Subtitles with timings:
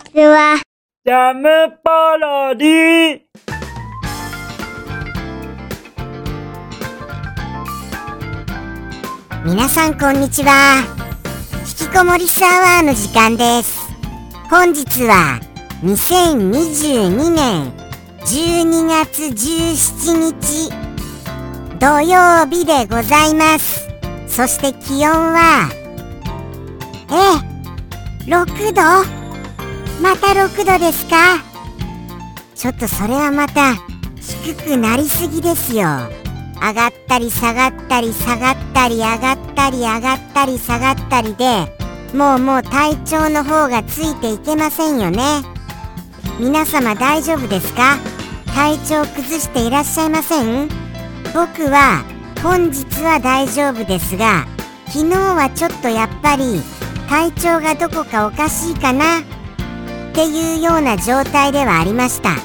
[0.00, 0.60] ちは。
[1.04, 1.48] ジャム
[1.82, 3.20] パロディ
[9.44, 10.84] 皆さんこんにちは。
[11.60, 13.78] 引きこもりスアワーの時間です。
[14.50, 15.40] 本日は
[15.82, 17.72] 2022年
[18.20, 20.70] 12月17日
[21.78, 23.88] 土曜日でございます。
[24.26, 25.68] そして気温は
[27.10, 29.19] え6度？
[30.00, 31.42] また6度ですか？
[32.54, 33.74] ちょっとそれはまた
[34.44, 35.86] 低くなりすぎですよ。
[36.62, 41.66] 上がったり下がったり下がったり上がったり上がったり下がったりで
[42.14, 45.22] もうもう体調の方がついていけませんよね。
[46.38, 47.96] 皆様大丈夫ですか？
[48.54, 50.68] 体調崩していらっしゃいません？
[51.34, 52.04] 僕は
[52.42, 54.46] 本日は大丈夫ですが
[54.86, 56.62] 昨日はちょっとやっぱり
[57.08, 59.22] 体調がどこかおかしいかな。
[60.20, 62.36] っていうような状態ではありました。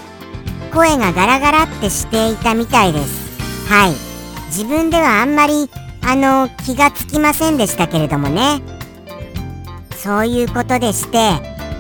[0.74, 3.38] 声がガラガラってしていたみたいです。
[3.70, 3.94] はい。
[4.48, 5.70] 自分ではあんまり
[6.02, 8.62] あの気がつきませんでしたけれどもね。
[9.98, 11.32] そういうことでして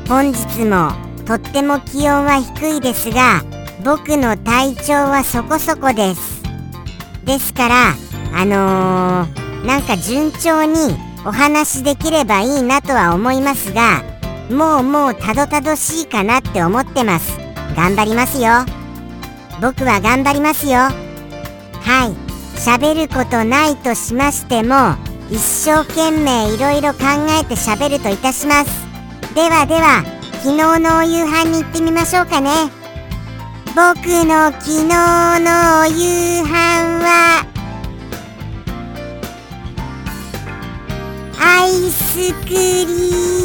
[0.09, 0.91] 本日も
[1.25, 3.41] とっても気温は低いですが
[3.85, 6.43] 僕の体調はそこそこです。
[7.23, 7.75] ですから
[8.33, 14.14] あのー、なんか順調にお話できればいいなとは思いますが
[14.49, 17.38] もうもうたどたどしいかなって思ってます。
[17.75, 18.52] 頑張りますよ。
[19.61, 20.73] 僕は頑張りますよ。
[20.73, 20.91] は
[22.11, 22.25] い。
[22.59, 24.95] 喋ることないとしましても
[25.29, 26.99] 一生懸命いろいろ考
[27.39, 28.85] えて喋るといたします。
[29.35, 30.03] ではでは
[30.41, 32.52] 昨日のお夕飯に行ってみましょうかね。
[33.75, 36.49] 僕の昨日のお夕飯
[37.03, 37.45] は
[41.39, 42.55] アイスクリ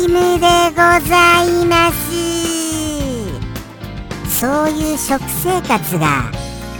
[0.06, 0.76] ームでご
[1.08, 2.00] ざいます。
[4.40, 6.30] そういう食生活が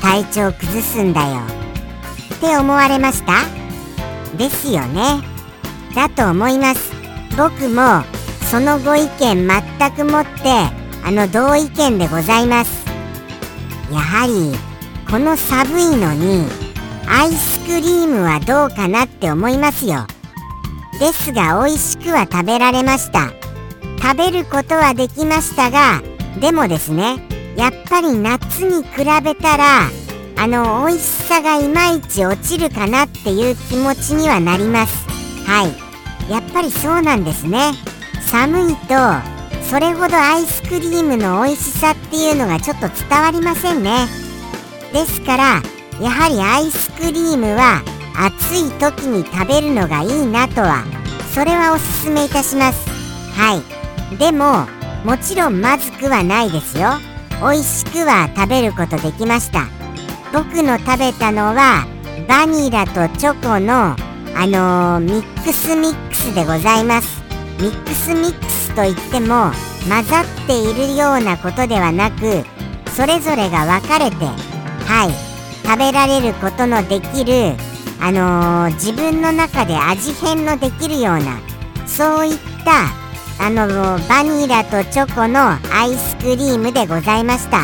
[0.01, 1.41] 体調崩すんだよ。
[2.35, 3.33] って思われました？
[4.39, 5.23] ですよね。
[5.95, 6.93] だと思います。
[7.37, 8.03] 僕も
[8.51, 10.31] そのご意見全くもって
[11.05, 12.87] あの同意見でございます。
[13.93, 14.53] やはり
[15.11, 16.47] この寒いのに
[17.07, 20.07] アイスクリームはどうかなって思いますよ。
[21.01, 23.33] ですが美味しくは食べられました。
[24.01, 26.03] 食べることはできましたが
[26.41, 27.17] でもですね
[27.57, 29.91] やっぱり夏に比べたら
[30.37, 35.07] あの美味しさがいまいち落ちるかなっていう気持ちにはなります。
[35.47, 36.33] はい。
[36.33, 37.73] やっぱりそうなんですね。
[38.31, 38.95] 寒いと
[39.69, 44.07] それほどアイスクリームの美味しさっていうのがちょっと伝わりませんね。
[44.93, 45.63] ですから
[46.01, 47.83] やはりアイスクリームは
[48.23, 50.85] 暑い時に食べるのがいいなとは
[51.33, 52.89] それはおすすめいたします。
[53.33, 54.17] はい。
[54.19, 54.67] でも
[55.05, 56.91] もちろんまずくはないですよ。
[57.41, 59.69] 美味しくは食べることできました。
[60.33, 61.87] 僕の食べたのは
[62.29, 63.97] バニラとチョコの
[64.37, 67.23] あのー、ミックスミックスでございます。
[67.59, 69.51] ミックスミックスといっても
[69.89, 72.45] 混ざっているようなことではなく
[72.91, 77.55] それぞれが分かれてはい食べられることのできる
[78.01, 81.39] あのー、自分の中で味変のできるような
[81.87, 87.59] そういったあのー、バニラとチョコのアイスクリームでございました。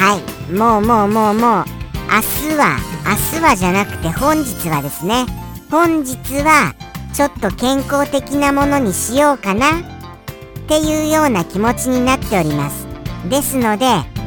[0.00, 0.52] はい。
[0.52, 1.64] もうもうもうもう
[2.08, 5.26] 明日は明日はじゃなくて本日はですね。
[5.70, 6.74] 本日は
[7.12, 9.80] ちょっと健康的なものにしようかな。
[9.80, 9.82] っ
[10.68, 12.86] ていうような気持ちになっております。
[13.28, 13.86] ですので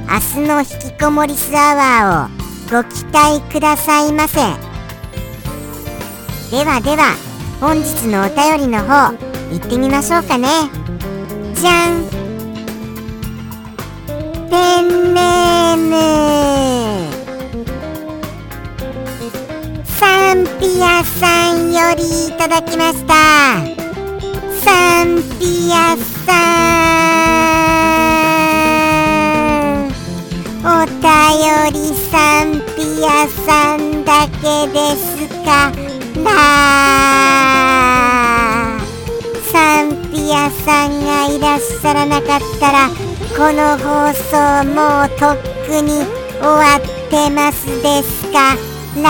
[0.09, 4.72] 明日の引きこもりスアワーをご期待くださいませ。
[6.53, 7.15] ではでは
[7.59, 9.11] 本日のお便りの方
[9.51, 10.69] 行ってみましょうかね。
[11.55, 12.05] じゃん。
[14.51, 15.95] ペンネーム。
[19.83, 23.15] サンピアさんよりいただきました。
[24.61, 26.37] サンピアさ
[29.81, 29.89] ん。
[30.61, 31.01] お便
[31.73, 35.73] りサンピアさんだけですか？
[39.51, 42.89] サンピアさんがいらっしゃらなかったら
[43.37, 46.05] この放送もうとっくに
[46.39, 48.55] 終わってますですか？
[49.01, 49.09] ら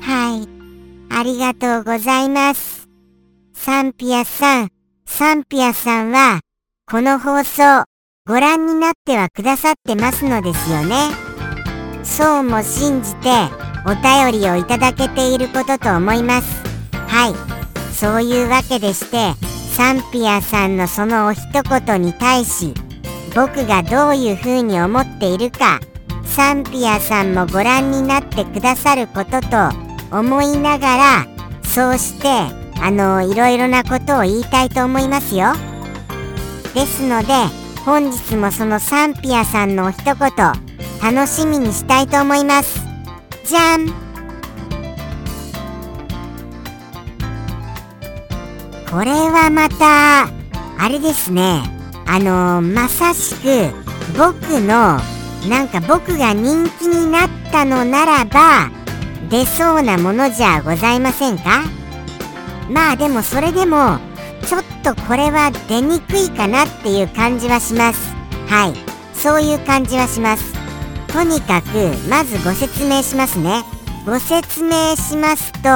[0.00, 0.06] は
[0.40, 0.48] い。
[1.16, 2.88] ありがとうございます。
[3.54, 4.68] サンピアさん
[5.06, 6.40] サンピアさんは
[6.90, 7.84] この放送
[8.26, 11.10] ご覧になってはくださってますのですよね。
[12.02, 13.30] そうも信じて
[13.86, 16.62] お便りをいただけていることと思います。
[17.06, 17.54] はい。
[17.94, 19.34] そういうわけでして
[19.72, 22.74] サンピアさんのそのお一言に対し
[23.34, 25.80] 僕がどういうふうに思っているか
[26.24, 29.70] サンピアさんもご覧になってくださることと
[30.10, 31.26] 思いながら
[31.62, 32.28] そうして
[32.80, 35.52] あのいろいろなことを言いたいと思いますよ。
[36.74, 37.32] ですので
[37.84, 40.14] 本日もそのサンピアさんのお一言
[41.00, 42.83] 楽しみにしたいと思います。
[43.44, 43.86] じゃん。
[48.90, 50.28] これはまた
[50.78, 51.62] あれですね。
[52.06, 53.72] あのまさしく
[54.16, 54.98] 僕の
[55.48, 58.70] なんか僕が人気になったのならば
[59.28, 61.62] 出そうなものじゃございませんか？
[62.70, 63.98] まあでもそれでも
[64.46, 68.14] ちょっとこれは出にくいかなっていう感じはします。
[68.48, 68.74] はい。
[69.14, 70.53] そういう感じはします。
[71.14, 71.68] とにかく
[72.10, 73.62] まずご説明しますね。
[74.04, 75.68] ご説明しますと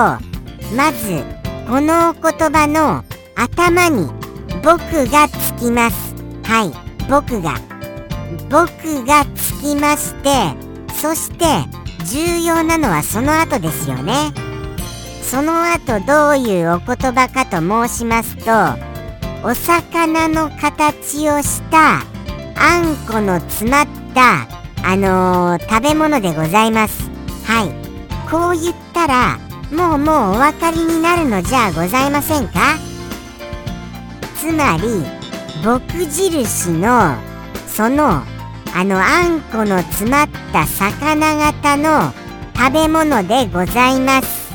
[0.74, 1.22] まず
[1.68, 3.04] このお言葉の
[3.36, 4.08] 頭に
[4.64, 6.12] 僕がつきます。
[6.42, 6.72] はい
[7.08, 7.54] 僕が。
[8.50, 10.28] 僕がつきまして
[11.00, 11.44] そして
[12.04, 14.32] 重要なのはその後ですよね。
[15.22, 18.50] その後どういうお言葉かと申しますと
[19.44, 22.00] お魚の形をした
[22.56, 27.10] あんこの詰まったあのー、食べ物でございます。
[27.44, 27.70] はい。
[28.30, 29.38] こう言ったら
[29.72, 32.76] もうもうお分かりになるのじゃございませんか？
[34.38, 35.04] つまり
[35.64, 37.16] 僕印の
[37.66, 38.22] その
[38.74, 42.12] あのあんこの詰まった魚型の
[42.56, 44.48] 食べ物でございます。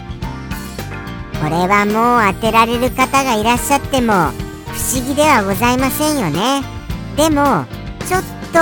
[1.42, 6.62] これはもう当てられる方がいらっしゃっても不思議ではございませんよね。
[7.18, 7.66] でも
[8.08, 8.22] ちょっ
[8.54, 8.60] と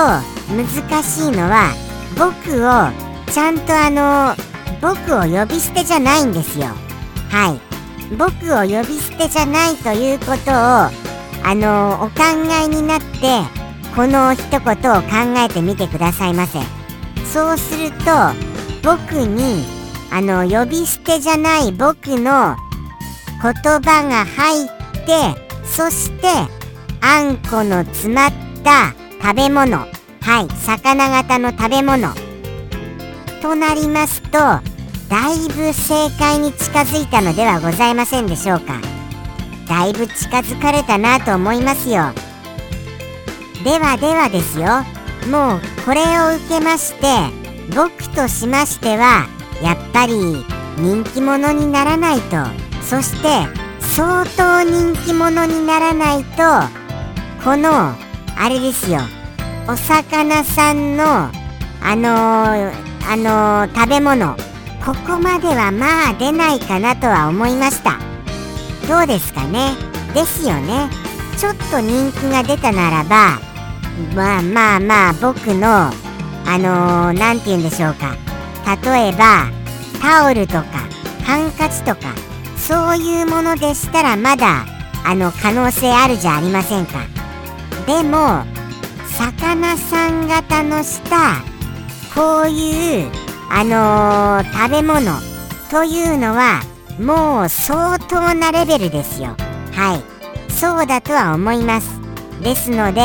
[0.51, 1.73] 難しいのは
[2.17, 4.35] 僕をちゃんとあの
[4.81, 6.67] 僕を呼び捨てじゃないんですよ。
[7.29, 7.71] はい。
[8.17, 12.23] 僕を呼び捨てじゃないということをあのお考
[12.63, 13.41] えになって
[13.95, 16.59] この一言を考えてみてくださいませ。
[17.31, 18.05] そうすると
[18.83, 19.63] 僕に
[20.11, 22.57] あの呼び捨てじゃない僕の
[23.41, 24.67] 言葉が入っ
[25.05, 26.27] てそして
[26.99, 28.31] あんこの詰まっ
[28.63, 30.00] た食べ物。
[30.21, 32.13] はい魚型の食べ物。
[33.41, 34.61] となりますとだ
[35.33, 38.79] いぶ正解に近づいたのではございませんでしょうか。
[39.67, 42.13] だいぶ近づかれたなと思いますよ。
[43.63, 44.85] ではではですよ。
[45.29, 47.07] もうこれを受けまして
[47.75, 49.27] 僕としましては
[49.61, 50.13] やっぱり
[50.77, 52.37] 人気者にならないと。
[52.83, 53.27] そして
[53.79, 56.43] 相当人気者にならないと
[57.43, 57.95] この
[58.37, 58.99] あれですよ。
[59.67, 61.31] お魚さんのあ
[61.95, 62.73] のー、
[63.09, 64.35] あのー、食べ物。
[64.85, 67.99] ここまではまあ出ないかなとは思いました。
[68.87, 69.75] どうですかね？
[70.13, 70.89] ですよね。
[71.37, 73.39] ちょっと人気が出たならば
[74.15, 75.91] まあまあまあ僕のあ
[76.57, 78.15] の何、ー、て言うんでしょうか。
[78.83, 79.49] 例えば
[80.01, 80.63] タオルとか
[81.23, 82.13] ハンカチとか
[82.57, 84.65] そういうものでしたらまだ
[85.05, 87.05] あの可能性あるじゃありませんか。
[87.85, 88.43] でも
[89.17, 91.43] 魚さん型のした
[92.15, 93.11] こういう
[93.49, 95.19] あのー、食べ物
[95.69, 96.61] というのは
[96.99, 99.35] もう相当なレベルですよ。
[99.73, 100.51] はい。
[100.51, 101.99] そうだとは思います。
[102.41, 103.01] ですので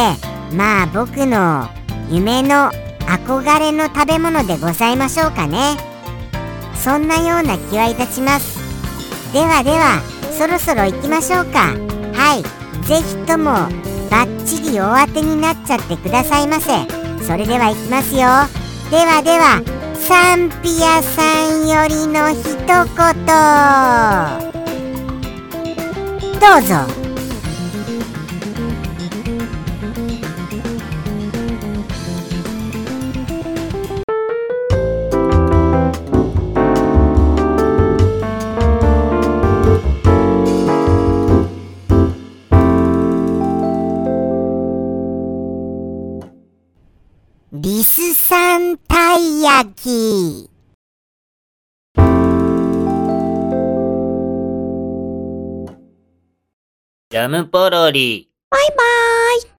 [0.53, 1.69] まあ僕の
[2.11, 2.71] 夢の
[3.07, 5.77] 憧れの食べ物でございましょうかね。
[6.75, 8.59] そんなような気はいたします。
[9.33, 10.01] ではでは
[10.33, 11.75] そろそろ行きましょうか。
[12.15, 12.43] はい。
[12.87, 13.69] 是非とも
[14.11, 16.73] バッチリお当てになっちゃってくださいませ。
[17.25, 18.21] それでは行きますよ。
[18.91, 19.63] ではでは
[19.95, 21.23] サンピアさ
[21.53, 22.77] んよりの一言。
[26.41, 27.06] どうぞ。
[49.37, 50.51] い焼き。
[57.11, 58.31] ジャムポロリ。
[58.51, 59.56] バイバーイ。